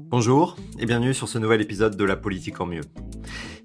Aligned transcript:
Bonjour 0.00 0.54
et 0.78 0.86
bienvenue 0.86 1.12
sur 1.12 1.28
ce 1.28 1.38
nouvel 1.38 1.60
épisode 1.60 1.96
de 1.96 2.04
La 2.04 2.14
politique 2.14 2.60
en 2.60 2.66
mieux. 2.66 2.82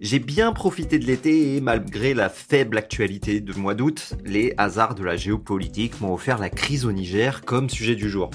J'ai 0.01 0.17
bien 0.17 0.51
profité 0.51 0.97
de 0.97 1.05
l'été 1.05 1.55
et 1.55 1.61
malgré 1.61 2.15
la 2.15 2.27
faible 2.27 2.79
actualité 2.79 3.39
du 3.39 3.53
mois 3.53 3.75
d'août, 3.75 4.15
les 4.25 4.55
hasards 4.57 4.95
de 4.95 5.03
la 5.03 5.15
géopolitique 5.15 6.01
m'ont 6.01 6.11
offert 6.11 6.39
la 6.39 6.49
crise 6.49 6.85
au 6.85 6.91
Niger 6.91 7.45
comme 7.45 7.69
sujet 7.69 7.95
du 7.95 8.09
jour. 8.09 8.31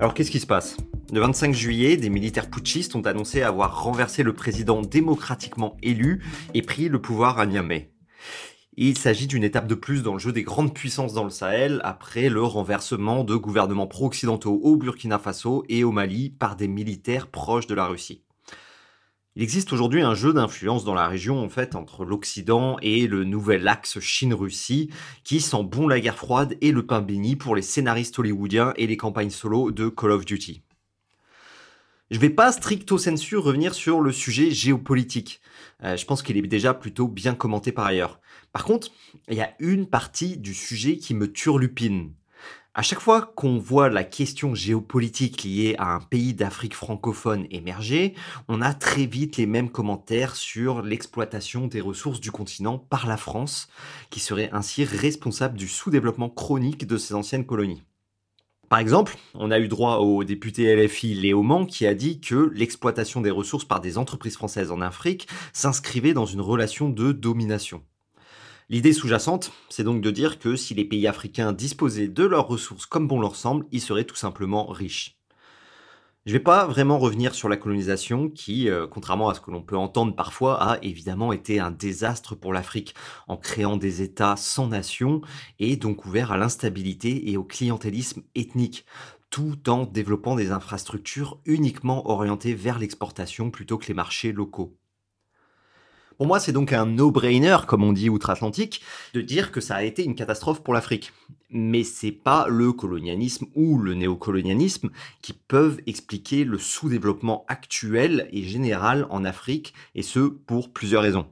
Alors 0.00 0.12
qu'est-ce 0.12 0.32
qui 0.32 0.40
se 0.40 0.46
passe? 0.46 0.76
Le 1.12 1.20
25 1.20 1.54
juillet, 1.54 1.96
des 1.96 2.10
militaires 2.10 2.50
putschistes 2.50 2.96
ont 2.96 3.02
annoncé 3.02 3.42
avoir 3.42 3.84
renversé 3.84 4.24
le 4.24 4.32
président 4.32 4.82
démocratiquement 4.82 5.76
élu 5.84 6.20
et 6.52 6.62
pris 6.62 6.88
le 6.88 7.00
pouvoir 7.00 7.38
à 7.38 7.46
Niamey. 7.46 7.93
Il 8.76 8.98
s'agit 8.98 9.28
d'une 9.28 9.44
étape 9.44 9.68
de 9.68 9.76
plus 9.76 10.02
dans 10.02 10.14
le 10.14 10.18
jeu 10.18 10.32
des 10.32 10.42
grandes 10.42 10.74
puissances 10.74 11.12
dans 11.12 11.22
le 11.22 11.30
Sahel 11.30 11.80
après 11.84 12.28
le 12.28 12.42
renversement 12.42 13.22
de 13.22 13.36
gouvernements 13.36 13.86
pro-occidentaux 13.86 14.58
au 14.64 14.74
Burkina 14.76 15.20
Faso 15.20 15.64
et 15.68 15.84
au 15.84 15.92
Mali 15.92 16.30
par 16.30 16.56
des 16.56 16.66
militaires 16.66 17.28
proches 17.28 17.68
de 17.68 17.74
la 17.76 17.86
Russie. 17.86 18.24
Il 19.36 19.44
existe 19.44 19.72
aujourd'hui 19.72 20.02
un 20.02 20.16
jeu 20.16 20.32
d'influence 20.32 20.84
dans 20.84 20.94
la 20.94 21.06
région 21.06 21.40
en 21.40 21.48
fait 21.48 21.76
entre 21.76 22.04
l'Occident 22.04 22.76
et 22.82 23.06
le 23.06 23.22
nouvel 23.22 23.68
axe 23.68 24.00
Chine-Russie 24.00 24.90
qui 25.22 25.40
sent 25.40 25.62
bon 25.62 25.86
la 25.86 26.00
guerre 26.00 26.18
froide 26.18 26.56
et 26.60 26.72
le 26.72 26.84
pain 26.84 27.00
béni 27.00 27.36
pour 27.36 27.54
les 27.54 27.62
scénaristes 27.62 28.18
hollywoodiens 28.18 28.72
et 28.76 28.88
les 28.88 28.96
campagnes 28.96 29.30
solo 29.30 29.70
de 29.70 29.88
Call 29.88 30.10
of 30.10 30.24
Duty. 30.24 30.63
Je 32.14 32.20
vais 32.20 32.30
pas 32.30 32.52
stricto 32.52 32.96
sensu 32.96 33.36
revenir 33.36 33.74
sur 33.74 34.00
le 34.00 34.12
sujet 34.12 34.52
géopolitique. 34.52 35.40
Euh, 35.82 35.96
je 35.96 36.06
pense 36.06 36.22
qu'il 36.22 36.36
est 36.36 36.42
déjà 36.42 36.72
plutôt 36.72 37.08
bien 37.08 37.34
commenté 37.34 37.72
par 37.72 37.86
ailleurs. 37.86 38.20
Par 38.52 38.64
contre, 38.64 38.92
il 39.28 39.34
y 39.34 39.40
a 39.40 39.52
une 39.58 39.88
partie 39.88 40.36
du 40.36 40.54
sujet 40.54 40.96
qui 40.96 41.12
me 41.12 41.32
turlupine. 41.32 42.12
À 42.72 42.82
chaque 42.82 43.00
fois 43.00 43.32
qu'on 43.34 43.58
voit 43.58 43.88
la 43.88 44.04
question 44.04 44.54
géopolitique 44.54 45.42
liée 45.42 45.74
à 45.78 45.92
un 45.92 45.98
pays 45.98 46.34
d'Afrique 46.34 46.76
francophone 46.76 47.48
émergé, 47.50 48.14
on 48.46 48.62
a 48.62 48.74
très 48.74 49.06
vite 49.06 49.36
les 49.36 49.46
mêmes 49.46 49.70
commentaires 49.70 50.36
sur 50.36 50.82
l'exploitation 50.82 51.66
des 51.66 51.80
ressources 51.80 52.20
du 52.20 52.30
continent 52.30 52.78
par 52.78 53.08
la 53.08 53.16
France, 53.16 53.66
qui 54.10 54.20
serait 54.20 54.50
ainsi 54.52 54.84
responsable 54.84 55.58
du 55.58 55.66
sous-développement 55.66 56.30
chronique 56.30 56.86
de 56.86 56.96
ces 56.96 57.14
anciennes 57.14 57.44
colonies. 57.44 57.82
Par 58.74 58.80
exemple, 58.80 59.16
on 59.34 59.52
a 59.52 59.60
eu 59.60 59.68
droit 59.68 59.98
au 59.98 60.24
député 60.24 60.74
LFI 60.74 61.14
Léo 61.14 61.44
Man 61.44 61.64
qui 61.64 61.86
a 61.86 61.94
dit 61.94 62.20
que 62.20 62.50
l'exploitation 62.52 63.20
des 63.20 63.30
ressources 63.30 63.64
par 63.64 63.80
des 63.80 63.98
entreprises 63.98 64.34
françaises 64.34 64.72
en 64.72 64.80
Afrique 64.80 65.28
s'inscrivait 65.52 66.12
dans 66.12 66.26
une 66.26 66.40
relation 66.40 66.88
de 66.88 67.12
domination. 67.12 67.84
L'idée 68.68 68.92
sous-jacente, 68.92 69.52
c'est 69.68 69.84
donc 69.84 70.00
de 70.00 70.10
dire 70.10 70.40
que 70.40 70.56
si 70.56 70.74
les 70.74 70.84
pays 70.84 71.06
africains 71.06 71.52
disposaient 71.52 72.08
de 72.08 72.24
leurs 72.24 72.48
ressources 72.48 72.84
comme 72.84 73.06
bon 73.06 73.20
leur 73.20 73.36
semble, 73.36 73.64
ils 73.70 73.80
seraient 73.80 74.02
tout 74.02 74.16
simplement 74.16 74.66
riches. 74.66 75.20
Je 76.26 76.32
ne 76.32 76.38
vais 76.38 76.42
pas 76.42 76.66
vraiment 76.66 76.98
revenir 76.98 77.34
sur 77.34 77.50
la 77.50 77.58
colonisation 77.58 78.30
qui, 78.30 78.70
euh, 78.70 78.86
contrairement 78.86 79.28
à 79.28 79.34
ce 79.34 79.40
que 79.40 79.50
l'on 79.50 79.60
peut 79.62 79.76
entendre 79.76 80.16
parfois, 80.16 80.62
a 80.62 80.78
évidemment 80.82 81.34
été 81.34 81.60
un 81.60 81.70
désastre 81.70 82.34
pour 82.34 82.54
l'Afrique 82.54 82.94
en 83.28 83.36
créant 83.36 83.76
des 83.76 84.00
États 84.00 84.36
sans 84.36 84.66
nation 84.68 85.20
et 85.58 85.76
donc 85.76 86.06
ouverts 86.06 86.32
à 86.32 86.38
l'instabilité 86.38 87.30
et 87.30 87.36
au 87.36 87.44
clientélisme 87.44 88.22
ethnique 88.34 88.86
tout 89.28 89.68
en 89.68 89.84
développant 89.84 90.34
des 90.34 90.50
infrastructures 90.50 91.40
uniquement 91.44 92.08
orientées 92.08 92.54
vers 92.54 92.78
l'exportation 92.78 93.50
plutôt 93.50 93.76
que 93.76 93.88
les 93.88 93.94
marchés 93.94 94.32
locaux. 94.32 94.78
Pour 96.16 96.26
moi, 96.26 96.38
c'est 96.38 96.52
donc 96.52 96.72
un 96.72 96.86
no-brainer, 96.86 97.56
comme 97.66 97.82
on 97.82 97.92
dit 97.92 98.08
outre-Atlantique, 98.08 98.82
de 99.14 99.20
dire 99.20 99.50
que 99.50 99.60
ça 99.60 99.74
a 99.74 99.82
été 99.82 100.04
une 100.04 100.14
catastrophe 100.14 100.62
pour 100.62 100.72
l'Afrique. 100.72 101.12
Mais 101.50 101.82
c'est 101.82 102.12
pas 102.12 102.46
le 102.48 102.72
colonialisme 102.72 103.46
ou 103.54 103.78
le 103.78 103.94
néocolonialisme 103.94 104.90
qui 105.22 105.32
peuvent 105.32 105.80
expliquer 105.86 106.44
le 106.44 106.58
sous-développement 106.58 107.44
actuel 107.48 108.28
et 108.32 108.42
général 108.42 109.06
en 109.10 109.24
Afrique, 109.24 109.74
et 109.94 110.02
ce 110.02 110.20
pour 110.20 110.72
plusieurs 110.72 111.02
raisons. 111.02 111.26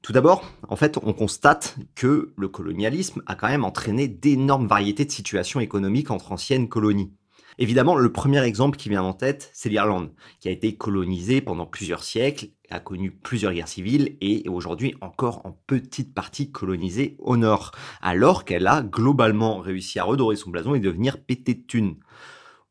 Tout 0.00 0.12
d'abord, 0.12 0.44
en 0.68 0.76
fait, 0.76 0.98
on 1.02 1.12
constate 1.12 1.76
que 1.94 2.32
le 2.36 2.48
colonialisme 2.48 3.22
a 3.26 3.34
quand 3.34 3.48
même 3.48 3.64
entraîné 3.64 4.08
d'énormes 4.08 4.68
variétés 4.68 5.04
de 5.04 5.10
situations 5.10 5.60
économiques 5.60 6.10
entre 6.10 6.32
anciennes 6.32 6.68
colonies. 6.68 7.12
Évidemment, 7.58 7.96
le 7.96 8.12
premier 8.12 8.42
exemple 8.44 8.76
qui 8.76 8.90
vient 8.90 9.02
en 9.02 9.14
tête, 9.14 9.50
c'est 9.54 9.70
l'Irlande, 9.70 10.12
qui 10.40 10.48
a 10.48 10.52
été 10.52 10.76
colonisée 10.76 11.40
pendant 11.40 11.64
plusieurs 11.64 12.04
siècles, 12.04 12.48
a 12.70 12.80
connu 12.80 13.10
plusieurs 13.10 13.52
guerres 13.52 13.68
civiles 13.68 14.16
et 14.20 14.46
est 14.46 14.48
aujourd'hui 14.48 14.94
encore 15.00 15.44
en 15.44 15.52
petite 15.66 16.14
partie 16.14 16.50
colonisée 16.50 17.16
au 17.18 17.36
nord, 17.36 17.72
alors 18.00 18.44
qu'elle 18.44 18.66
a 18.66 18.82
globalement 18.82 19.58
réussi 19.58 19.98
à 19.98 20.04
redorer 20.04 20.36
son 20.36 20.50
blason 20.50 20.74
et 20.74 20.80
devenir 20.80 21.22
pété 21.22 21.54
de 21.54 21.62
thunes. 21.62 21.96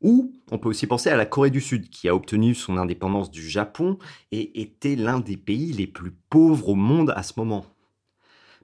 Ou 0.01 0.33
on 0.51 0.59
peut 0.59 0.69
aussi 0.69 0.87
penser 0.87 1.09
à 1.09 1.17
la 1.17 1.25
Corée 1.25 1.49
du 1.49 1.61
Sud, 1.61 1.89
qui 1.89 2.07
a 2.09 2.15
obtenu 2.15 2.53
son 2.53 2.77
indépendance 2.77 3.31
du 3.31 3.47
Japon 3.47 3.97
et 4.31 4.61
était 4.61 4.95
l'un 4.95 5.19
des 5.19 5.37
pays 5.37 5.71
les 5.71 5.87
plus 5.87 6.11
pauvres 6.29 6.69
au 6.69 6.75
monde 6.75 7.13
à 7.15 7.23
ce 7.23 7.33
moment. 7.37 7.65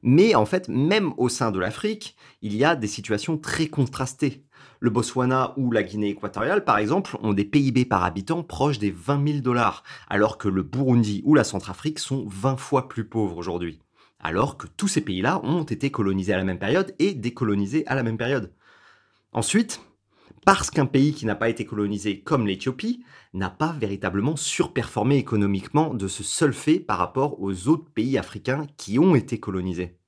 Mais 0.04 0.36
en 0.36 0.46
fait, 0.46 0.68
même 0.68 1.14
au 1.18 1.30
sein 1.30 1.52
de 1.52 1.60
l'Afrique, 1.60 2.16
il 2.42 2.56
y 2.56 2.64
a 2.64 2.76
des 2.76 2.88
situations 2.88 3.38
très 3.38 3.68
contrastées. 3.68 4.44
Le 4.84 4.90
Botswana 4.90 5.54
ou 5.58 5.72
la 5.72 5.84
Guinée 5.84 6.10
équatoriale, 6.10 6.64
par 6.64 6.80
exemple, 6.80 7.16
ont 7.22 7.34
des 7.34 7.46
PIB 7.46 7.86
par 7.86 8.04
habitant 8.04 8.42
proches 8.42 8.80
des 8.80 8.90
20 8.90 9.28
000 9.28 9.40
dollars, 9.42 9.84
alors 10.10 10.40
que 10.40 10.48
le 10.48 10.64
Burundi 10.64 11.22
ou 11.24 11.36
la 11.36 11.44
Centrafrique 11.44 12.00
sont 12.00 12.26
20 12.28 12.58
fois 12.58 12.90
plus 12.90 13.06
pauvres 13.06 13.38
aujourd'hui. 13.38 13.80
Alors 14.20 14.58
que 14.58 14.66
tous 14.66 14.88
ces 14.88 15.02
pays-là 15.02 15.40
ont 15.44 15.62
été 15.62 15.92
colonisés 15.92 16.34
à 16.34 16.38
la 16.38 16.44
même 16.44 16.58
période 16.58 16.96
et 16.98 17.14
décolonisés 17.14 17.86
à 17.86 17.94
la 17.94 18.02
même 18.02 18.18
période. 18.18 18.54
Ensuite, 19.34 19.82
parce 20.48 20.72
qu'un 20.72 20.88
pays 20.88 21.14
qui 21.14 21.28
n'a 21.28 21.36
pas 21.36 21.50
été 21.50 21.64
colonisé 21.64 22.22
comme 22.22 22.48
l'Éthiopie 22.48 23.04
n'a 23.36 23.52
pas 23.52 23.74
véritablement 23.74 24.36
surperformé 24.36 25.18
économiquement 25.18 25.94
de 25.94 26.08
ce 26.08 26.24
seul 26.24 26.54
fait 26.54 26.80
par 26.80 26.98
rapport 26.98 27.40
aux 27.40 27.68
autres 27.68 27.92
pays 27.92 28.18
africains 28.18 28.66
qui 28.78 28.98
ont 28.98 29.14
été 29.14 29.40
colonisés. 29.40 30.01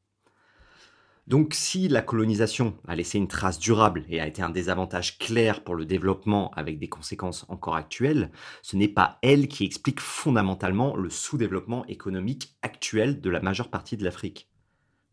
Donc 1.25 1.53
si 1.53 1.87
la 1.87 2.01
colonisation 2.01 2.75
a 2.85 2.97
laissé 2.97 3.17
une 3.17 3.29
trace 3.29 3.57
durable 3.57 4.03
et 4.09 4.19
a 4.19 4.27
été 4.27 4.41
un 4.41 4.49
désavantage 4.49 5.17
clair 5.17 5.63
pour 5.63 5.73
le 5.75 5.85
développement 5.85 6.51
avec 6.51 6.79
des 6.79 6.89
conséquences 6.89 7.45
encore 7.47 7.75
actuelles, 7.75 8.29
ce 8.61 8.75
n'est 8.75 8.89
pas 8.89 9.19
elle 9.21 9.47
qui 9.47 9.63
explique 9.63 10.01
fondamentalement 10.01 10.97
le 10.97 11.09
sous-développement 11.09 11.85
économique 11.85 12.57
actuel 12.61 13.21
de 13.21 13.29
la 13.29 13.39
majeure 13.39 13.69
partie 13.69 13.95
de 13.95 14.03
l'Afrique. 14.03 14.49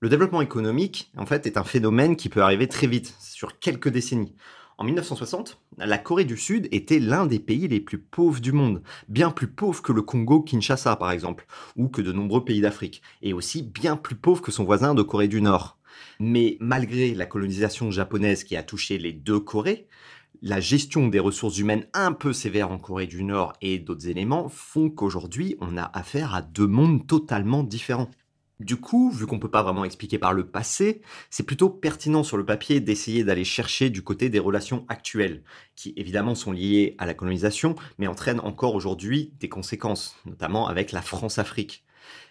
Le 0.01 0.09
développement 0.09 0.41
économique, 0.41 1.13
en 1.17 1.27
fait, 1.27 1.47
est 1.47 1.57
un 1.57 1.65
phénomène 1.65 2.17
qui 2.17 2.29
peut 2.29 2.43
arriver 2.43 2.67
très 2.67 2.89
vite, 2.89 3.15
sur 3.21 3.61
quelques 3.61 3.91
décennies. 3.91 4.35
En 4.79 4.85
1960, 4.85 5.61
la 5.77 5.99
Corée 5.99 6.25
du 6.25 6.39
Sud 6.39 6.67
était 6.73 6.99
l'un 6.99 7.27
des 7.27 7.39
pays 7.39 7.69
les 7.69 7.81
plus 7.81 7.99
pauvres 7.99 8.41
du 8.41 8.51
monde, 8.51 8.83
bien 9.09 9.31
plus 9.31 9.47
pauvre 9.47 9.83
que 9.83 9.93
le 9.93 10.01
Congo-Kinshasa 10.01 10.97
par 10.97 11.11
exemple, 11.13 11.47
ou 11.77 11.89
que 11.89 12.01
de 12.01 12.13
nombreux 12.13 12.45
pays 12.45 12.63
d'Afrique, 12.63 13.03
et 13.21 13.35
aussi 13.35 13.63
bien 13.63 13.97
plus 13.97 14.17
pauvre 14.17 14.41
que 14.41 14.51
son 14.51 14.65
voisin 14.65 14.95
de 14.95 15.03
Corée 15.03 15.29
du 15.29 15.43
Nord. 15.43 15.80
Mais 16.19 16.57
malgré 16.61 17.15
la 17.15 17.27
colonisation 17.27 17.91
japonaise 17.91 18.45
qui 18.45 18.57
a 18.57 18.63
touché 18.63 18.99
les 18.99 19.13
deux 19.13 19.41
Corées, 19.41 19.87
la 20.43 20.61
gestion 20.61 21.09
des 21.09 21.19
ressources 21.19 21.59
humaines 21.59 21.87
un 21.93 22.13
peu 22.13 22.33
sévère 22.33 22.71
en 22.71 22.79
Corée 22.79 23.07
du 23.07 23.25
Nord 23.25 23.53
et 23.61 23.79
d'autres 23.79 24.09
éléments 24.09 24.49
font 24.49 24.89
qu'aujourd'hui 24.89 25.57
on 25.61 25.77
a 25.77 25.91
affaire 25.93 26.35
à 26.35 26.43
deux 26.43 26.67
mondes 26.67 27.07
totalement 27.07 27.63
différents. 27.63 28.11
Du 28.61 28.77
coup, 28.77 29.11
vu 29.11 29.27
qu'on 29.27 29.39
peut 29.39 29.51
pas 29.51 29.63
vraiment 29.63 29.87
expliquer 29.87 30.19
par 30.19 30.35
le 30.35 30.47
passé, 30.47 31.01
c'est 31.31 31.45
plutôt 31.45 31.71
pertinent 31.71 32.23
sur 32.23 32.37
le 32.37 32.45
papier 32.45 32.81
d'essayer 32.81 33.25
d'aller 33.25 33.45
chercher 33.45 33.89
du 33.89 34.03
côté 34.03 34.29
des 34.29 34.39
relations 34.39 34.85
actuelles, 34.89 35.43
qui 35.77 35.95
évidemment 35.97 36.35
sont 36.35 36.53
liées 36.53 36.95
à 36.99 37.07
la 37.07 37.15
colonisation, 37.15 37.75
mais 37.97 38.07
entraînent 38.07 38.41
encore 38.41 38.75
aujourd'hui 38.75 39.33
des 39.41 39.49
conséquences, 39.49 40.15
notamment 40.27 40.69
avec 40.69 40.93
la 40.93 41.01
France-Afrique 41.01 41.85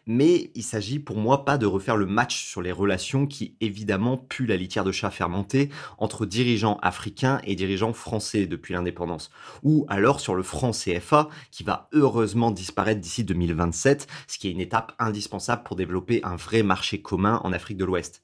mais 0.06 0.52
il 0.56 0.64
s'agit 0.64 1.00
pour 1.00 1.18
moi 1.18 1.46
pas 1.46 1.58
de 1.58 1.66
refaire 1.66 1.98
le 1.98 2.06
match 2.06 2.46
sur 2.46 2.62
les 2.62 2.72
relations 2.72 3.28
qui 3.28 3.56
évidemment 3.62 4.18
puent 4.18 4.48
la 4.48 4.58
litière 4.58 4.84
de 4.84 4.92
chat 4.92 5.12
fermentée 5.12 5.70
entre 5.98 6.26
dirigeants 6.26 6.78
africains 6.82 7.40
et 7.44 7.56
dirigeants 7.56 7.94
français 7.94 8.48
depuis 8.48 8.74
l'indépendance, 8.74 9.30
ou 9.64 9.86
alors 9.88 10.20
sur 10.20 10.36
le 10.36 10.44
franc 10.44 10.72
CFA 10.72 11.30
qui 11.52 11.64
va 11.64 11.90
heureusement 11.94 12.52
disparaître 12.52 13.02
d'ici 13.02 13.24
2027, 13.24 14.08
ce 14.28 14.38
qui 14.38 14.48
est 14.48 14.52
une 14.52 14.62
étape 14.62 14.94
indispensable 15.00 15.64
pour 15.64 15.76
développer 15.76 16.22
un 16.24 16.36
vrai 16.36 16.64
marché 16.64 17.02
commun 17.02 17.40
en 17.44 17.54
Afrique 17.54 17.78
de 17.78 17.86
l'Ouest. 17.86 18.24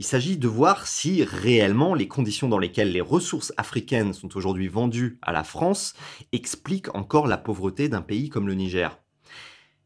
Il 0.00 0.04
s'agit 0.04 0.36
de 0.36 0.46
voir 0.46 0.86
si 0.86 1.24
réellement 1.24 1.92
les 1.92 2.06
conditions 2.06 2.48
dans 2.48 2.60
lesquelles 2.60 2.92
les 2.92 3.00
ressources 3.00 3.52
africaines 3.56 4.12
sont 4.12 4.36
aujourd'hui 4.36 4.68
vendues 4.68 5.18
à 5.22 5.32
la 5.32 5.42
France 5.42 5.94
expliquent 6.30 6.94
encore 6.94 7.26
la 7.26 7.36
pauvreté 7.36 7.88
d'un 7.88 8.02
pays 8.02 8.28
comme 8.28 8.46
le 8.46 8.54
Niger. 8.54 8.96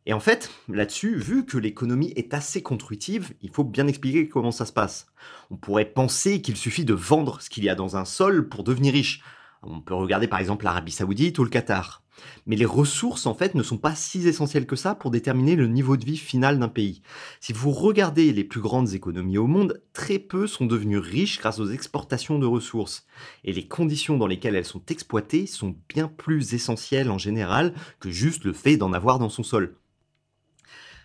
Et 0.04 0.12
en 0.12 0.20
fait, 0.20 0.50
là-dessus, 0.68 1.16
vu 1.16 1.46
que 1.46 1.58
l'économie 1.58 2.12
est 2.16 2.34
assez 2.34 2.60
constructive, 2.62 3.34
il 3.40 3.50
faut 3.50 3.62
bien 3.62 3.86
expliquer 3.86 4.28
comment 4.28 4.50
ça 4.50 4.66
se 4.66 4.72
passe. 4.72 5.06
On 5.50 5.56
pourrait 5.56 5.84
penser 5.84 6.42
qu'il 6.42 6.56
suffit 6.56 6.84
de 6.84 6.94
vendre 6.94 7.40
ce 7.40 7.48
qu'il 7.48 7.62
y 7.62 7.68
a 7.68 7.76
dans 7.76 7.96
un 7.96 8.04
sol 8.04 8.48
pour 8.48 8.64
devenir 8.64 8.94
riche. 8.94 9.22
On 9.62 9.80
peut 9.80 9.94
regarder 9.94 10.26
par 10.26 10.40
exemple 10.40 10.64
l'Arabie 10.64 10.90
Saoudite 10.90 11.38
ou 11.38 11.44
le 11.44 11.50
Qatar. 11.50 12.02
Mais 12.46 12.56
les 12.56 12.66
ressources, 12.66 13.26
en 13.26 13.34
fait, 13.34 13.54
ne 13.54 13.62
sont 13.62 13.78
pas 13.78 13.94
si 13.94 14.26
essentielles 14.26 14.66
que 14.66 14.76
ça 14.76 14.94
pour 14.94 15.10
déterminer 15.10 15.56
le 15.56 15.66
niveau 15.66 15.96
de 15.96 16.04
vie 16.04 16.16
final 16.16 16.58
d'un 16.58 16.68
pays. 16.68 17.02
Si 17.40 17.52
vous 17.52 17.70
regardez 17.70 18.32
les 18.32 18.44
plus 18.44 18.60
grandes 18.60 18.92
économies 18.94 19.38
au 19.38 19.46
monde, 19.46 19.82
très 19.92 20.18
peu 20.18 20.46
sont 20.46 20.66
devenues 20.66 20.98
riches 20.98 21.38
grâce 21.38 21.58
aux 21.58 21.70
exportations 21.70 22.38
de 22.38 22.46
ressources. 22.46 23.06
Et 23.44 23.52
les 23.52 23.66
conditions 23.66 24.18
dans 24.18 24.26
lesquelles 24.26 24.56
elles 24.56 24.64
sont 24.64 24.84
exploitées 24.88 25.46
sont 25.46 25.76
bien 25.88 26.08
plus 26.08 26.54
essentielles 26.54 27.10
en 27.10 27.18
général 27.18 27.72
que 28.00 28.10
juste 28.10 28.44
le 28.44 28.52
fait 28.52 28.76
d'en 28.76 28.92
avoir 28.92 29.18
dans 29.18 29.30
son 29.30 29.42
sol. 29.42 29.76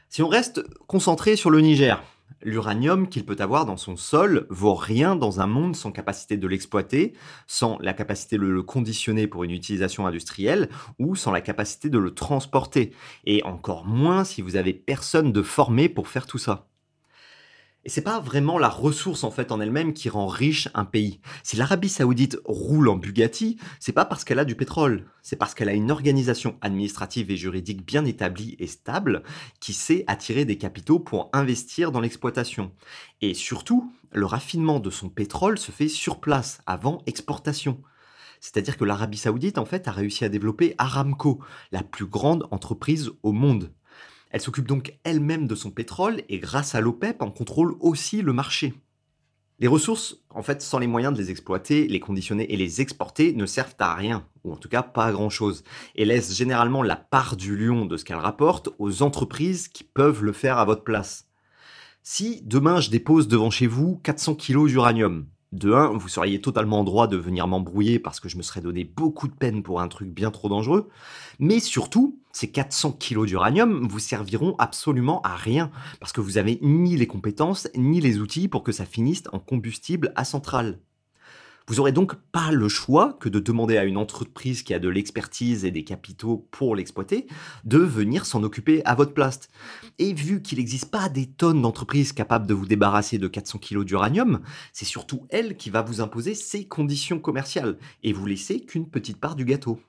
Si 0.09 0.21
on 0.23 0.29
reste 0.29 0.63
concentré 0.87 1.35
sur 1.35 1.49
le 1.49 1.59
Niger, 1.59 2.01
l'uranium 2.41 3.09
qu'il 3.09 3.25
peut 3.25 3.35
avoir 3.39 3.65
dans 3.65 3.75
son 3.75 3.97
sol 3.97 4.47
vaut 4.49 4.73
rien 4.73 5.15
dans 5.15 5.41
un 5.41 5.47
monde 5.47 5.75
sans 5.75 5.91
capacité 5.91 6.37
de 6.37 6.47
l'exploiter, 6.47 7.13
sans 7.45 7.77
la 7.79 7.93
capacité 7.93 8.37
de 8.37 8.43
le 8.43 8.63
conditionner 8.63 9.27
pour 9.27 9.43
une 9.43 9.51
utilisation 9.51 10.07
industrielle 10.07 10.69
ou 10.97 11.15
sans 11.15 11.31
la 11.31 11.41
capacité 11.41 11.89
de 11.89 11.97
le 11.99 12.13
transporter. 12.13 12.93
Et 13.25 13.43
encore 13.43 13.85
moins 13.85 14.23
si 14.23 14.41
vous 14.41 14.55
avez 14.55 14.73
personne 14.73 15.33
de 15.33 15.41
formé 15.41 15.89
pour 15.89 16.07
faire 16.07 16.25
tout 16.25 16.37
ça. 16.37 16.67
Et 17.87 17.89
c'est 17.89 18.01
pas 18.01 18.19
vraiment 18.19 18.59
la 18.59 18.67
ressource 18.67 19.23
en 19.23 19.31
fait 19.31 19.49
en 19.49 19.61
elle-même 19.61 19.93
qui 19.93 20.09
rend 20.09 20.27
riche 20.27 20.67
un 20.73 20.83
pays. 20.83 21.21
Si 21.41 21.55
l'Arabie 21.55 21.87
Saoudite 21.87 22.37
roule 22.43 22.89
en 22.89 22.97
Bugatti, 22.97 23.55
c'est 23.79 23.93
pas 23.93 24.03
parce 24.03 24.25
qu'elle 24.25 24.39
a 24.39 24.43
du 24.43 24.55
pétrole, 24.55 25.05
c'est 25.21 25.37
parce 25.37 25.53
qu'elle 25.53 25.69
a 25.69 25.73
une 25.73 25.89
organisation 25.89 26.57
administrative 26.59 27.31
et 27.31 27.37
juridique 27.37 27.85
bien 27.85 28.03
établie 28.03 28.57
et 28.59 28.67
stable 28.67 29.23
qui 29.61 29.71
sait 29.71 30.03
attirer 30.07 30.43
des 30.43 30.57
capitaux 30.57 30.99
pour 30.99 31.29
investir 31.31 31.93
dans 31.93 32.01
l'exploitation. 32.01 32.73
Et 33.21 33.33
surtout, 33.33 33.89
le 34.11 34.25
raffinement 34.25 34.81
de 34.81 34.89
son 34.89 35.07
pétrole 35.07 35.57
se 35.57 35.71
fait 35.71 35.87
sur 35.87 36.19
place 36.19 36.59
avant 36.65 37.01
exportation. 37.05 37.81
C'est-à-dire 38.41 38.75
que 38.75 38.83
l'Arabie 38.83 39.17
Saoudite 39.17 39.57
en 39.57 39.65
fait 39.65 39.87
a 39.87 39.93
réussi 39.93 40.25
à 40.25 40.29
développer 40.29 40.75
Aramco, 40.77 41.39
la 41.71 41.83
plus 41.83 42.05
grande 42.05 42.49
entreprise 42.51 43.11
au 43.23 43.31
monde. 43.31 43.71
Elle 44.31 44.41
s'occupe 44.41 44.67
donc 44.67 44.97
elle-même 45.03 45.47
de 45.47 45.55
son 45.55 45.71
pétrole 45.71 46.21
et 46.29 46.39
grâce 46.39 46.75
à 46.75 46.81
l'OPEP 46.81 47.21
en 47.21 47.31
contrôle 47.31 47.75
aussi 47.79 48.21
le 48.21 48.33
marché. 48.33 48.73
Les 49.59 49.67
ressources, 49.67 50.17
en 50.29 50.43
fait, 50.43 50.61
sans 50.61 50.77
les 50.77 50.85
moyens 50.85 51.13
de 51.13 51.19
les 51.19 51.31
exploiter, 51.31 51.87
les 51.87 51.99
conditionner 51.99 52.53
et 52.53 52.57
les 52.57 52.79
exporter, 52.79 53.33
ne 53.33 53.47
servent 53.47 53.75
à 53.79 53.95
rien, 53.95 54.27
ou 54.43 54.53
en 54.53 54.55
tout 54.55 54.69
cas 54.69 54.83
pas 54.83 55.05
à 55.05 55.11
grand-chose, 55.11 55.63
et 55.95 56.05
laissent 56.05 56.35
généralement 56.35 56.83
la 56.83 56.95
part 56.95 57.35
du 57.35 57.57
lion 57.57 57.85
de 57.85 57.97
ce 57.97 58.05
qu'elles 58.05 58.17
rapportent 58.17 58.69
aux 58.77 59.01
entreprises 59.01 59.67
qui 59.67 59.83
peuvent 59.83 60.23
le 60.23 60.31
faire 60.31 60.59
à 60.59 60.65
votre 60.65 60.83
place. 60.83 61.27
Si 62.03 62.41
demain 62.43 62.79
je 62.81 62.91
dépose 62.91 63.27
devant 63.27 63.49
chez 63.49 63.65
vous 63.65 63.99
400 64.03 64.35
kg 64.35 64.67
d'uranium, 64.67 65.25
de 65.53 65.71
1, 65.71 65.97
vous 65.97 66.07
seriez 66.09 66.41
totalement 66.41 66.81
en 66.81 66.83
droit 66.83 67.07
de 67.07 67.17
venir 67.17 67.47
m'embrouiller 67.47 67.99
parce 67.99 68.19
que 68.19 68.29
je 68.29 68.37
me 68.37 68.43
serais 68.43 68.61
donné 68.61 68.83
beaucoup 68.83 69.27
de 69.27 69.33
peine 69.33 69.63
pour 69.63 69.81
un 69.81 69.87
truc 69.87 70.09
bien 70.09 70.29
trop 70.29 70.49
dangereux. 70.49 70.89
Mais 71.39 71.59
surtout, 71.59 72.19
ces 72.37 72.51
400 72.51 72.91
kilos 72.91 73.25
d'uranium 73.25 73.87
vous 73.87 73.97
serviront 73.97 74.55
absolument 74.59 75.23
à 75.23 75.35
rien 75.35 75.71
parce 75.99 76.11
que 76.11 76.21
vous 76.21 76.37
avez 76.37 76.59
ni 76.61 76.95
les 76.95 77.07
compétences 77.07 77.67
ni 77.75 77.99
les 77.99 78.19
outils 78.19 78.47
pour 78.47 78.61
que 78.61 78.71
ça 78.71 78.85
finisse 78.85 79.23
en 79.31 79.39
combustible 79.39 80.13
à 80.15 80.23
centrale. 80.23 80.77
Vous 81.67 81.79
aurez 81.79 81.91
donc 81.91 82.13
pas 82.31 82.51
le 82.51 82.69
choix 82.69 83.17
que 83.19 83.27
de 83.27 83.39
demander 83.39 83.75
à 83.77 83.85
une 83.85 83.97
entreprise 83.97 84.61
qui 84.61 84.75
a 84.75 84.79
de 84.79 84.87
l'expertise 84.87 85.65
et 85.65 85.71
des 85.71 85.83
capitaux 85.83 86.47
pour 86.51 86.75
l'exploiter 86.75 87.25
de 87.65 87.79
venir 87.79 88.27
s'en 88.27 88.43
occuper 88.43 88.85
à 88.85 88.93
votre 88.93 89.15
place. 89.15 89.49
Et 89.97 90.13
vu 90.13 90.43
qu'il 90.43 90.59
n'existe 90.59 90.91
pas 90.91 91.09
des 91.09 91.25
tonnes 91.25 91.63
d'entreprises 91.63 92.13
capables 92.13 92.45
de 92.45 92.53
vous 92.53 92.67
débarrasser 92.67 93.17
de 93.17 93.27
400 93.27 93.57
kg 93.57 93.83
d'uranium, 93.83 94.41
c'est 94.73 94.85
surtout 94.85 95.25
elle 95.29 95.57
qui 95.57 95.71
va 95.71 95.81
vous 95.81 96.01
imposer 96.01 96.35
ses 96.35 96.65
conditions 96.67 97.17
commerciales 97.17 97.79
et 98.03 98.13
vous 98.13 98.27
laisser 98.27 98.59
qu'une 98.61 98.87
petite 98.87 99.17
part 99.17 99.35
du 99.35 99.43
gâteau. 99.43 99.79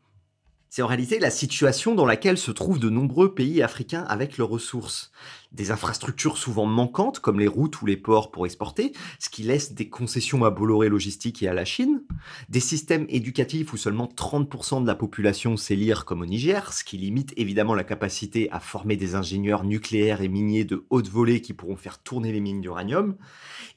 C'est 0.71 0.83
en 0.83 0.87
réalité 0.87 1.19
la 1.19 1.31
situation 1.31 1.95
dans 1.95 2.05
laquelle 2.05 2.37
se 2.37 2.51
trouvent 2.51 2.79
de 2.79 2.91
nombreux 2.91 3.35
pays 3.35 3.63
africains 3.63 4.05
avec 4.09 4.37
leurs 4.37 4.51
ressources. 4.51 5.11
Des 5.51 5.71
infrastructures 5.71 6.37
souvent 6.37 6.67
manquantes, 6.67 7.21
comme 7.21 7.41
les 7.41 7.49
routes 7.49 7.81
ou 7.81 7.87
les 7.87 7.97
ports 7.97 8.31
pour 8.31 8.45
exporter, 8.45 8.93
ce 9.19 9.31
qui 9.31 9.43
laisse 9.43 9.73
des 9.73 9.89
concessions 9.89 10.45
à 10.45 10.51
Bolloré 10.51 10.91
Logistique 10.91 11.43
et 11.43 11.49
à 11.49 11.55
la 11.55 11.65
Chine. 11.65 12.03
Des 12.51 12.61
systèmes 12.61 13.07
éducatifs 13.09 13.73
où 13.73 13.79
seulement 13.79 14.07
30% 14.15 14.83
de 14.83 14.87
la 14.87 14.95
population 14.95 15.57
sait 15.57 15.75
lire 15.75 16.05
comme 16.05 16.21
au 16.21 16.27
Niger, 16.27 16.71
ce 16.75 16.85
qui 16.85 16.99
limite 16.99 17.33
évidemment 17.39 17.75
la 17.75 17.85
capacité 17.85 18.51
à 18.51 18.61
former 18.61 18.97
des 18.97 19.15
ingénieurs 19.15 19.65
nucléaires 19.65 20.21
et 20.21 20.29
miniers 20.29 20.67
de 20.67 20.85
haute 20.91 21.09
volée 21.09 21.41
qui 21.41 21.55
pourront 21.55 21.77
faire 21.77 21.99
tourner 22.03 22.31
les 22.31 22.41
mines 22.41 22.61
d'uranium. 22.61 23.17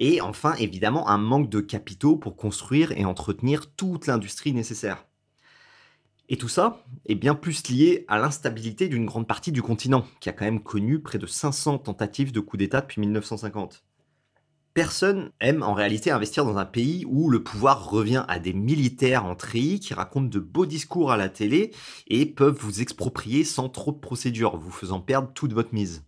Et 0.01 0.19
enfin, 0.19 0.55
évidemment, 0.55 1.07
un 1.07 1.17
manque 1.17 1.49
de 1.49 1.61
capitaux 1.61 2.17
pour 2.17 2.35
construire 2.35 2.91
et 2.91 3.05
entretenir 3.05 3.71
toute 3.71 4.07
l'industrie 4.07 4.51
nécessaire. 4.51 5.05
Et 6.31 6.37
tout 6.37 6.47
ça 6.47 6.85
est 7.07 7.15
bien 7.15 7.35
plus 7.35 7.67
lié 7.67 8.05
à 8.07 8.17
l'instabilité 8.17 8.87
d'une 8.87 9.05
grande 9.05 9.27
partie 9.27 9.51
du 9.51 9.61
continent, 9.61 10.05
qui 10.21 10.29
a 10.29 10.31
quand 10.31 10.45
même 10.45 10.63
connu 10.63 11.01
près 11.01 11.17
de 11.17 11.25
500 11.25 11.79
tentatives 11.79 12.31
de 12.31 12.39
coup 12.39 12.55
d'État 12.55 12.79
depuis 12.79 13.01
1950. 13.01 13.83
Personne 14.73 15.31
aime 15.41 15.61
en 15.61 15.73
réalité 15.73 16.09
investir 16.09 16.45
dans 16.45 16.55
un 16.55 16.63
pays 16.63 17.03
où 17.05 17.29
le 17.29 17.43
pouvoir 17.43 17.89
revient 17.89 18.23
à 18.29 18.39
des 18.39 18.53
militaires 18.53 19.25
en 19.25 19.35
treillis 19.35 19.81
qui 19.81 19.93
racontent 19.93 20.29
de 20.29 20.39
beaux 20.39 20.65
discours 20.65 21.11
à 21.11 21.17
la 21.17 21.27
télé 21.27 21.71
et 22.07 22.25
peuvent 22.25 22.57
vous 22.57 22.81
exproprier 22.81 23.43
sans 23.43 23.67
trop 23.67 23.91
de 23.91 23.99
procédures, 23.99 24.55
vous 24.55 24.71
faisant 24.71 25.01
perdre 25.01 25.33
toute 25.33 25.51
votre 25.51 25.73
mise. 25.73 26.05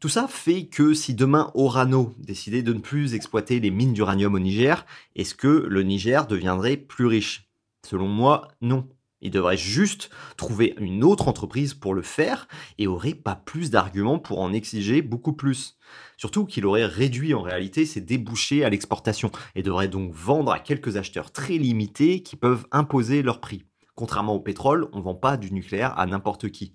Tout 0.00 0.08
ça 0.08 0.26
fait 0.26 0.66
que 0.66 0.94
si 0.94 1.14
demain 1.14 1.52
Orano 1.54 2.12
décidait 2.18 2.62
de 2.62 2.72
ne 2.72 2.80
plus 2.80 3.14
exploiter 3.14 3.60
les 3.60 3.70
mines 3.70 3.92
d'uranium 3.92 4.34
au 4.34 4.40
Niger, 4.40 4.84
est-ce 5.14 5.36
que 5.36 5.46
le 5.46 5.84
Niger 5.84 6.26
deviendrait 6.26 6.76
plus 6.76 7.06
riche? 7.06 7.48
Selon 7.86 8.08
moi, 8.08 8.48
non. 8.60 8.88
Il 9.20 9.30
devrait 9.30 9.56
juste 9.56 10.10
trouver 10.36 10.74
une 10.78 11.02
autre 11.02 11.28
entreprise 11.28 11.74
pour 11.74 11.94
le 11.94 12.02
faire 12.02 12.46
et 12.78 12.86
aurait 12.86 13.14
pas 13.14 13.34
plus 13.34 13.70
d'arguments 13.70 14.18
pour 14.18 14.40
en 14.40 14.52
exiger 14.52 15.02
beaucoup 15.02 15.32
plus. 15.32 15.76
Surtout 16.16 16.44
qu'il 16.44 16.66
aurait 16.66 16.86
réduit 16.86 17.34
en 17.34 17.42
réalité 17.42 17.84
ses 17.84 18.00
débouchés 18.00 18.64
à 18.64 18.70
l'exportation 18.70 19.30
et 19.54 19.62
devrait 19.62 19.88
donc 19.88 20.12
vendre 20.12 20.52
à 20.52 20.60
quelques 20.60 20.96
acheteurs 20.96 21.32
très 21.32 21.58
limités 21.58 22.22
qui 22.22 22.36
peuvent 22.36 22.66
imposer 22.70 23.22
leur 23.22 23.40
prix. 23.40 23.64
Contrairement 23.94 24.34
au 24.34 24.40
pétrole, 24.40 24.88
on 24.92 25.00
vend 25.00 25.16
pas 25.16 25.36
du 25.36 25.52
nucléaire 25.52 25.98
à 25.98 26.06
n'importe 26.06 26.50
qui. 26.50 26.74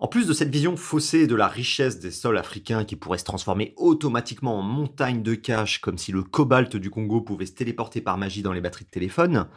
En 0.00 0.06
plus 0.06 0.28
de 0.28 0.32
cette 0.32 0.50
vision 0.50 0.76
faussée 0.76 1.26
de 1.26 1.34
la 1.34 1.48
richesse 1.48 1.98
des 1.98 2.12
sols 2.12 2.38
africains 2.38 2.84
qui 2.84 2.94
pourrait 2.94 3.18
se 3.18 3.24
transformer 3.24 3.74
automatiquement 3.76 4.60
en 4.60 4.62
montagne 4.62 5.24
de 5.24 5.34
cash 5.34 5.80
comme 5.80 5.98
si 5.98 6.12
le 6.12 6.22
cobalt 6.22 6.76
du 6.76 6.88
Congo 6.88 7.20
pouvait 7.20 7.46
se 7.46 7.52
téléporter 7.52 8.00
par 8.00 8.16
magie 8.16 8.42
dans 8.42 8.52
les 8.52 8.60
batteries 8.60 8.84
de 8.84 8.90
téléphone, 8.90 9.48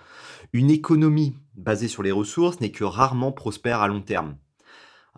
une 0.51 0.71
économie 0.71 1.38
basée 1.53 1.88
sur 1.88 2.01
les 2.01 2.12
ressources 2.12 2.60
n'est 2.60 2.71
que 2.71 2.83
rarement 2.83 3.31
prospère 3.31 3.81
à 3.81 3.88
long 3.88 4.01
terme. 4.01 4.36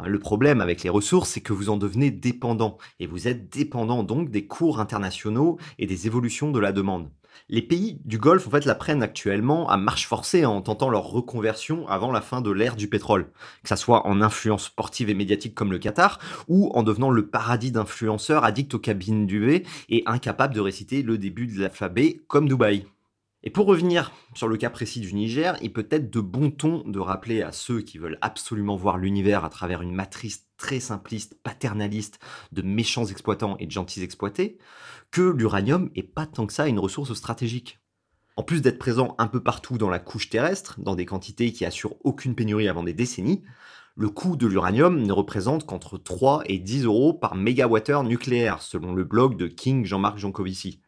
Le 0.05 0.19
problème 0.19 0.59
avec 0.59 0.83
les 0.83 0.89
ressources, 0.89 1.29
c'est 1.29 1.41
que 1.41 1.53
vous 1.53 1.69
en 1.69 1.77
devenez 1.77 2.11
dépendant, 2.11 2.77
et 2.99 3.07
vous 3.07 3.29
êtes 3.29 3.49
dépendant 3.49 4.03
donc 4.03 4.29
des 4.29 4.45
cours 4.45 4.81
internationaux 4.81 5.57
et 5.79 5.85
des 5.85 6.05
évolutions 6.05 6.51
de 6.51 6.59
la 6.59 6.73
demande. 6.73 7.09
Les 7.49 7.61
pays 7.61 7.99
du 8.05 8.17
Golfe, 8.17 8.47
en 8.47 8.51
fait, 8.51 8.65
la 8.65 8.75
prennent 8.75 9.03
actuellement 9.03 9.69
à 9.69 9.77
marche 9.77 10.07
forcée 10.07 10.45
en 10.45 10.61
tentant 10.61 10.89
leur 10.89 11.03
reconversion 11.03 11.87
avant 11.87 12.11
la 12.11 12.21
fin 12.21 12.41
de 12.41 12.51
l'ère 12.51 12.75
du 12.75 12.87
pétrole. 12.87 13.31
Que 13.63 13.69
ça 13.69 13.75
soit 13.75 14.07
en 14.07 14.21
influence 14.21 14.65
sportive 14.65 15.09
et 15.09 15.13
médiatique 15.13 15.55
comme 15.55 15.71
le 15.71 15.79
Qatar, 15.79 16.19
ou 16.47 16.71
en 16.73 16.83
devenant 16.83 17.09
le 17.09 17.27
paradis 17.27 17.71
d'influenceurs 17.71 18.43
addicts 18.45 18.73
aux 18.73 18.79
cabines 18.79 19.25
d'UV 19.27 19.65
et 19.89 20.03
incapables 20.05 20.53
de 20.53 20.61
réciter 20.61 21.01
le 21.01 21.17
début 21.17 21.47
de 21.47 21.59
l'alphabet 21.59 22.21
comme 22.27 22.47
Dubaï. 22.47 22.85
Et 23.45 23.49
pour 23.49 23.65
revenir 23.65 24.13
sur 24.35 24.47
le 24.47 24.55
cas 24.55 24.69
précis 24.69 25.01
du 25.01 25.13
Niger, 25.13 25.57
il 25.61 25.73
peut 25.73 25.87
être 25.91 26.09
de 26.09 26.21
bon 26.21 26.49
ton 26.49 26.81
de 26.87 26.99
rappeler 26.99 27.41
à 27.41 27.51
ceux 27.51 27.81
qui 27.81 27.97
veulent 27.97 28.17
absolument 28.21 28.77
voir 28.77 28.97
l'univers 28.97 29.43
à 29.43 29.49
travers 29.49 29.81
une 29.81 29.93
matrice 29.93 30.47
très 30.55 30.79
simpliste, 30.79 31.37
paternaliste, 31.43 32.19
de 32.53 32.61
méchants 32.61 33.05
exploitants 33.05 33.57
et 33.59 33.65
de 33.65 33.71
gentils 33.71 34.01
exploités, 34.01 34.57
que 35.11 35.21
l'uranium 35.21 35.89
est 35.93 36.03
pas 36.03 36.25
tant 36.25 36.47
que 36.47 36.53
ça 36.53 36.67
une 36.67 36.79
ressource 36.79 37.13
stratégique. 37.13 37.79
En 38.37 38.43
plus 38.43 38.61
d'être 38.61 38.79
présent 38.79 39.13
un 39.17 39.27
peu 39.27 39.43
partout 39.43 39.77
dans 39.77 39.89
la 39.89 39.99
couche 39.99 40.29
terrestre, 40.29 40.79
dans 40.79 40.95
des 40.95 41.05
quantités 41.05 41.51
qui 41.51 41.65
assurent 41.65 41.97
aucune 42.05 42.35
pénurie 42.35 42.69
avant 42.69 42.83
des 42.83 42.93
décennies, 42.93 43.43
le 43.95 44.09
coût 44.09 44.37
de 44.37 44.47
l'uranium 44.47 45.03
ne 45.03 45.11
représente 45.11 45.65
qu'entre 45.65 45.97
3 45.97 46.43
et 46.45 46.59
10 46.59 46.85
euros 46.85 47.13
par 47.13 47.35
mégawattheure 47.35 48.03
nucléaire, 48.03 48.61
selon 48.61 48.93
le 48.93 49.03
blog 49.03 49.35
de 49.35 49.47
King 49.47 49.85
Jean-Marc 49.85 50.17
Jancovici. 50.17 50.82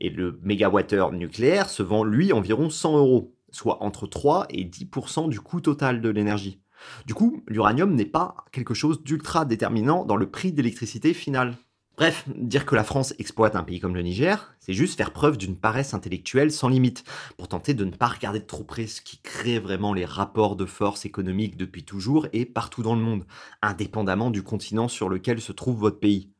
Et 0.00 0.10
le 0.10 0.40
mégawattheure 0.42 1.12
nucléaire 1.12 1.68
se 1.68 1.82
vend, 1.82 2.04
lui, 2.04 2.32
environ 2.32 2.70
100 2.70 2.96
euros, 2.98 3.36
soit 3.50 3.82
entre 3.82 4.06
3 4.06 4.46
et 4.50 4.64
10% 4.64 5.28
du 5.28 5.40
coût 5.40 5.60
total 5.60 6.00
de 6.00 6.08
l'énergie. 6.08 6.60
Du 7.06 7.14
coup, 7.14 7.42
l'uranium 7.46 7.94
n'est 7.94 8.06
pas 8.06 8.36
quelque 8.52 8.74
chose 8.74 9.02
d'ultra 9.02 9.44
déterminant 9.44 10.04
dans 10.04 10.16
le 10.16 10.30
prix 10.30 10.52
d'électricité 10.52 11.12
final. 11.12 11.56
Bref, 12.00 12.24
dire 12.34 12.64
que 12.64 12.74
la 12.74 12.84
France 12.84 13.12
exploite 13.18 13.56
un 13.56 13.62
pays 13.62 13.78
comme 13.78 13.94
le 13.94 14.00
Niger, 14.00 14.54
c'est 14.58 14.72
juste 14.72 14.96
faire 14.96 15.12
preuve 15.12 15.36
d'une 15.36 15.56
paresse 15.56 15.92
intellectuelle 15.92 16.50
sans 16.50 16.70
limite, 16.70 17.04
pour 17.36 17.48
tenter 17.48 17.74
de 17.74 17.84
ne 17.84 17.90
pas 17.90 18.06
regarder 18.06 18.38
de 18.38 18.46
trop 18.46 18.64
près 18.64 18.86
ce 18.86 19.02
qui 19.02 19.18
crée 19.18 19.58
vraiment 19.58 19.92
les 19.92 20.06
rapports 20.06 20.56
de 20.56 20.64
force 20.64 21.04
économiques 21.04 21.58
depuis 21.58 21.84
toujours 21.84 22.26
et 22.32 22.46
partout 22.46 22.82
dans 22.82 22.94
le 22.94 23.02
monde, 23.02 23.26
indépendamment 23.60 24.30
du 24.30 24.42
continent 24.42 24.88
sur 24.88 25.10
lequel 25.10 25.42
se 25.42 25.52
trouve 25.52 25.76
votre 25.76 26.00
pays. 26.00 26.30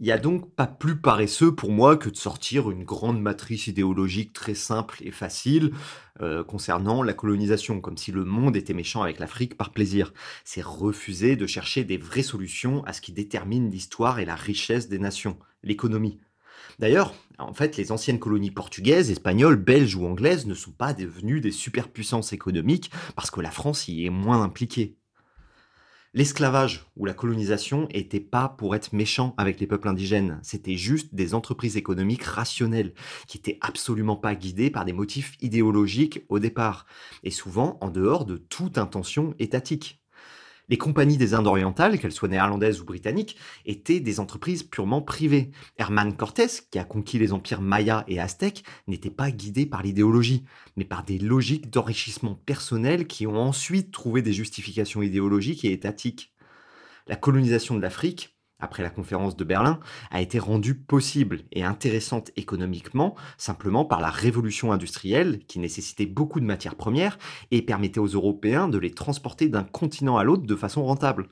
Il 0.00 0.04
n'y 0.04 0.12
a 0.12 0.18
donc 0.18 0.54
pas 0.54 0.68
plus 0.68 0.96
paresseux 0.96 1.52
pour 1.52 1.72
moi 1.72 1.96
que 1.96 2.08
de 2.08 2.16
sortir 2.16 2.70
une 2.70 2.84
grande 2.84 3.20
matrice 3.20 3.66
idéologique 3.66 4.32
très 4.32 4.54
simple 4.54 4.98
et 5.00 5.10
facile 5.10 5.72
euh, 6.20 6.44
concernant 6.44 7.02
la 7.02 7.14
colonisation, 7.14 7.80
comme 7.80 7.96
si 7.96 8.12
le 8.12 8.24
monde 8.24 8.56
était 8.56 8.74
méchant 8.74 9.02
avec 9.02 9.18
l'Afrique 9.18 9.56
par 9.56 9.72
plaisir. 9.72 10.12
C'est 10.44 10.62
refuser 10.62 11.34
de 11.34 11.48
chercher 11.48 11.82
des 11.82 11.96
vraies 11.96 12.22
solutions 12.22 12.84
à 12.84 12.92
ce 12.92 13.00
qui 13.00 13.10
détermine 13.10 13.72
l'histoire 13.72 14.20
et 14.20 14.24
la 14.24 14.36
richesse 14.36 14.88
des 14.88 15.00
nations, 15.00 15.36
l'économie. 15.64 16.20
D'ailleurs, 16.78 17.12
en 17.38 17.52
fait, 17.52 17.76
les 17.76 17.90
anciennes 17.90 18.20
colonies 18.20 18.52
portugaises, 18.52 19.10
espagnoles, 19.10 19.56
belges 19.56 19.96
ou 19.96 20.06
anglaises 20.06 20.46
ne 20.46 20.54
sont 20.54 20.70
pas 20.70 20.94
devenues 20.94 21.40
des 21.40 21.50
superpuissances 21.50 22.32
économiques 22.32 22.92
parce 23.16 23.32
que 23.32 23.40
la 23.40 23.50
France 23.50 23.88
y 23.88 24.06
est 24.06 24.10
moins 24.10 24.42
impliquée. 24.42 24.96
L'esclavage 26.14 26.86
ou 26.96 27.04
la 27.04 27.12
colonisation 27.12 27.86
n'était 27.92 28.18
pas 28.18 28.48
pour 28.48 28.74
être 28.74 28.94
méchant 28.94 29.34
avec 29.36 29.60
les 29.60 29.66
peuples 29.66 29.88
indigènes, 29.88 30.40
c'était 30.42 30.76
juste 30.76 31.14
des 31.14 31.34
entreprises 31.34 31.76
économiques 31.76 32.22
rationnelles, 32.22 32.94
qui 33.26 33.36
étaient 33.36 33.58
absolument 33.60 34.16
pas 34.16 34.34
guidées 34.34 34.70
par 34.70 34.86
des 34.86 34.94
motifs 34.94 35.36
idéologiques 35.42 36.24
au 36.30 36.38
départ, 36.38 36.86
et 37.24 37.30
souvent 37.30 37.76
en 37.82 37.90
dehors 37.90 38.24
de 38.24 38.38
toute 38.38 38.78
intention 38.78 39.34
étatique. 39.38 40.00
Les 40.68 40.76
compagnies 40.76 41.16
des 41.16 41.32
Indes 41.32 41.46
orientales, 41.46 41.98
qu'elles 41.98 42.12
soient 42.12 42.28
néerlandaises 42.28 42.80
ou 42.80 42.84
britanniques, 42.84 43.36
étaient 43.64 44.00
des 44.00 44.20
entreprises 44.20 44.62
purement 44.62 45.00
privées. 45.00 45.50
Herman 45.78 46.14
Cortés, 46.14 46.46
qui 46.70 46.78
a 46.78 46.84
conquis 46.84 47.18
les 47.18 47.32
empires 47.32 47.62
mayas 47.62 48.04
et 48.06 48.20
aztèques, 48.20 48.64
n'était 48.86 49.10
pas 49.10 49.30
guidé 49.30 49.64
par 49.64 49.82
l'idéologie, 49.82 50.44
mais 50.76 50.84
par 50.84 51.04
des 51.04 51.18
logiques 51.18 51.70
d'enrichissement 51.70 52.34
personnel 52.34 53.06
qui 53.06 53.26
ont 53.26 53.38
ensuite 53.38 53.92
trouvé 53.92 54.20
des 54.20 54.32
justifications 54.34 55.02
idéologiques 55.02 55.64
et 55.64 55.72
étatiques. 55.72 56.32
La 57.06 57.16
colonisation 57.16 57.74
de 57.74 57.80
l'Afrique, 57.80 58.37
après 58.60 58.82
la 58.82 58.90
conférence 58.90 59.36
de 59.36 59.44
Berlin, 59.44 59.80
a 60.10 60.20
été 60.20 60.38
rendue 60.38 60.74
possible 60.74 61.42
et 61.52 61.64
intéressante 61.64 62.30
économiquement 62.36 63.14
simplement 63.36 63.84
par 63.84 64.00
la 64.00 64.10
révolution 64.10 64.72
industrielle 64.72 65.40
qui 65.46 65.58
nécessitait 65.58 66.06
beaucoup 66.06 66.40
de 66.40 66.44
matières 66.44 66.74
premières 66.74 67.18
et 67.50 67.62
permettait 67.62 68.00
aux 68.00 68.06
Européens 68.06 68.68
de 68.68 68.78
les 68.78 68.90
transporter 68.90 69.48
d'un 69.48 69.64
continent 69.64 70.16
à 70.16 70.24
l'autre 70.24 70.46
de 70.46 70.56
façon 70.56 70.84
rentable. 70.84 71.28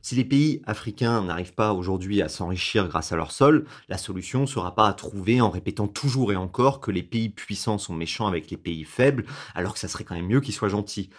Si 0.00 0.14
les 0.14 0.24
pays 0.24 0.62
africains 0.66 1.22
n'arrivent 1.22 1.54
pas 1.54 1.74
aujourd'hui 1.74 2.22
à 2.22 2.28
s'enrichir 2.28 2.88
grâce 2.88 3.12
à 3.12 3.16
leur 3.16 3.30
sol, 3.30 3.66
la 3.88 3.98
solution 3.98 4.40
ne 4.40 4.46
sera 4.46 4.74
pas 4.74 4.88
à 4.88 4.94
trouver 4.94 5.40
en 5.40 5.50
répétant 5.50 5.86
toujours 5.86 6.32
et 6.32 6.36
encore 6.36 6.80
que 6.80 6.90
les 6.90 7.02
pays 7.02 7.28
puissants 7.28 7.78
sont 7.78 7.94
méchants 7.94 8.26
avec 8.26 8.50
les 8.50 8.56
pays 8.56 8.84
faibles, 8.84 9.26
alors 9.54 9.74
que 9.74 9.78
ça 9.78 9.88
serait 9.88 10.04
quand 10.04 10.14
même 10.14 10.26
mieux 10.26 10.40
qu'ils 10.40 10.54
soient 10.54 10.68
gentils 10.68 11.10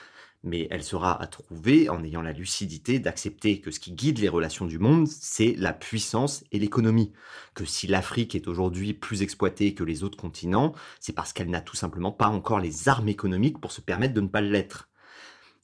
mais 0.43 0.67
elle 0.69 0.83
sera 0.83 1.21
à 1.21 1.27
trouver 1.27 1.89
en 1.89 2.03
ayant 2.03 2.21
la 2.21 2.33
lucidité 2.33 2.99
d'accepter 2.99 3.61
que 3.61 3.71
ce 3.71 3.79
qui 3.79 3.93
guide 3.93 4.19
les 4.19 4.29
relations 4.29 4.65
du 4.65 4.79
monde, 4.79 5.07
c'est 5.07 5.55
la 5.57 5.73
puissance 5.73 6.43
et 6.51 6.59
l'économie. 6.59 7.13
Que 7.53 7.65
si 7.65 7.87
l'Afrique 7.87 8.35
est 8.35 8.47
aujourd'hui 8.47 8.93
plus 8.93 9.21
exploitée 9.21 9.73
que 9.73 9.83
les 9.83 10.03
autres 10.03 10.17
continents, 10.17 10.73
c'est 10.99 11.13
parce 11.13 11.33
qu'elle 11.33 11.49
n'a 11.49 11.61
tout 11.61 11.75
simplement 11.75 12.11
pas 12.11 12.27
encore 12.27 12.59
les 12.59 12.89
armes 12.89 13.09
économiques 13.09 13.59
pour 13.59 13.71
se 13.71 13.81
permettre 13.81 14.13
de 14.13 14.21
ne 14.21 14.27
pas 14.27 14.41
l'être. 14.41 14.89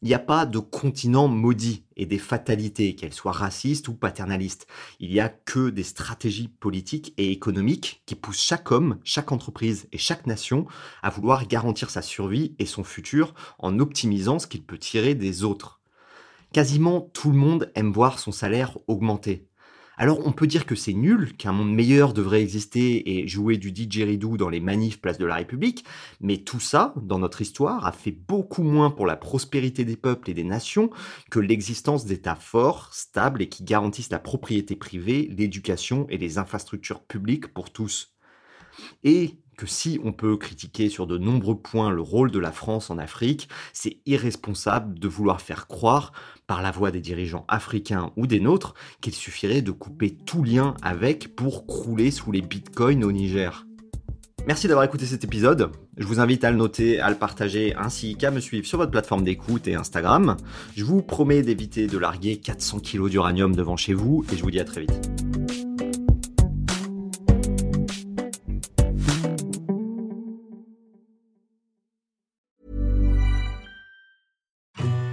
Il 0.01 0.07
n'y 0.07 0.13
a 0.13 0.19
pas 0.19 0.45
de 0.45 0.59
continent 0.59 1.27
maudit 1.27 1.83
et 1.97 2.05
des 2.05 2.19
fatalités, 2.19 2.95
qu'elles 2.95 3.13
soient 3.13 3.33
racistes 3.33 3.89
ou 3.89 3.93
paternalistes. 3.93 4.65
Il 5.01 5.11
n'y 5.11 5.19
a 5.19 5.27
que 5.27 5.69
des 5.69 5.83
stratégies 5.83 6.47
politiques 6.47 7.13
et 7.17 7.33
économiques 7.33 8.01
qui 8.05 8.15
poussent 8.15 8.41
chaque 8.41 8.71
homme, 8.71 8.99
chaque 9.03 9.33
entreprise 9.33 9.89
et 9.91 9.97
chaque 9.97 10.25
nation 10.25 10.67
à 11.03 11.09
vouloir 11.09 11.45
garantir 11.47 11.89
sa 11.89 12.01
survie 12.01 12.55
et 12.59 12.65
son 12.65 12.85
futur 12.85 13.33
en 13.57 13.77
optimisant 13.79 14.39
ce 14.39 14.47
qu'il 14.47 14.63
peut 14.63 14.77
tirer 14.77 15.15
des 15.15 15.43
autres. 15.43 15.81
Quasiment 16.53 17.01
tout 17.01 17.31
le 17.31 17.37
monde 17.37 17.69
aime 17.75 17.91
voir 17.91 18.19
son 18.19 18.31
salaire 18.31 18.77
augmenter. 18.87 19.48
Alors 20.01 20.25
on 20.25 20.31
peut 20.31 20.47
dire 20.47 20.65
que 20.65 20.75
c'est 20.75 20.93
nul, 20.93 21.35
qu'un 21.35 21.51
monde 21.51 21.73
meilleur 21.73 22.13
devrait 22.13 22.41
exister 22.41 23.19
et 23.19 23.27
jouer 23.27 23.57
du 23.57 23.73
didgeridoo 23.73 24.37
dans 24.37 24.47
les 24.47 24.61
manifs 24.61 25.01
place 25.01 25.17
de 25.17 25.25
la 25.25 25.35
République, 25.35 25.83
mais 26.21 26.37
tout 26.37 26.61
ça, 26.61 26.93
dans 27.01 27.19
notre 27.19 27.41
histoire, 27.41 27.85
a 27.85 27.91
fait 27.91 28.13
beaucoup 28.13 28.63
moins 28.63 28.91
pour 28.91 29.05
la 29.05 29.17
prospérité 29.17 29.83
des 29.83 29.97
peuples 29.97 30.29
et 30.29 30.33
des 30.33 30.45
nations 30.45 30.89
que 31.29 31.41
l'existence 31.41 32.05
d'États 32.05 32.37
forts, 32.37 32.93
stables 32.93 33.41
et 33.41 33.49
qui 33.49 33.65
garantissent 33.65 34.09
la 34.09 34.19
propriété 34.19 34.77
privée, 34.77 35.27
l'éducation 35.37 36.07
et 36.07 36.17
les 36.17 36.37
infrastructures 36.37 37.03
publiques 37.03 37.53
pour 37.53 37.69
tous. 37.69 38.13
Et 39.03 39.35
que 39.57 39.65
si 39.65 39.99
on 40.05 40.13
peut 40.13 40.37
critiquer 40.37 40.87
sur 40.87 41.07
de 41.07 41.17
nombreux 41.17 41.59
points 41.59 41.91
le 41.91 42.01
rôle 42.01 42.31
de 42.31 42.39
la 42.39 42.53
France 42.53 42.89
en 42.89 42.97
Afrique, 42.97 43.49
c'est 43.73 43.97
irresponsable 44.05 44.97
de 44.97 45.07
vouloir 45.09 45.41
faire 45.41 45.67
croire, 45.67 46.13
par 46.49 46.63
la 46.63 46.71
voix 46.71 46.89
des 46.89 46.99
dirigeants 46.99 47.45
africains 47.47 48.09
ou 48.17 48.25
des 48.25 48.39
nôtres, 48.39 48.73
qu'il 49.01 49.13
suffirait 49.13 49.61
de 49.61 49.69
couper 49.69 50.09
tout 50.09 50.43
lien 50.43 50.73
avec 50.81 51.35
pour 51.35 51.67
crouler 51.67 52.09
sous 52.09 52.31
les 52.31 52.41
bitcoins 52.41 53.03
au 53.03 53.11
Niger. 53.11 53.67
Merci 54.47 54.67
d'avoir 54.67 54.83
écouté 54.83 55.05
cet 55.05 55.23
épisode. 55.23 55.71
Je 55.97 56.07
vous 56.07 56.19
invite 56.19 56.43
à 56.43 56.49
le 56.49 56.57
noter, 56.57 56.99
à 56.99 57.11
le 57.11 57.15
partager, 57.15 57.75
ainsi 57.75 58.15
qu'à 58.15 58.31
me 58.31 58.39
suivre 58.39 58.65
sur 58.65 58.79
votre 58.79 58.89
plateforme 58.89 59.23
d'écoute 59.23 59.67
et 59.67 59.75
Instagram. 59.75 60.37
Je 60.75 60.83
vous 60.83 61.03
promets 61.03 61.43
d'éviter 61.43 61.85
de 61.85 61.97
larguer 61.99 62.37
400 62.37 62.79
kg 62.79 63.09
d'uranium 63.09 63.55
devant 63.55 63.77
chez 63.77 63.93
vous 63.93 64.25
et 64.33 64.35
je 64.35 64.41
vous 64.41 64.49
dis 64.49 64.59
à 64.59 64.65
très 64.65 64.81
vite. 64.81 65.38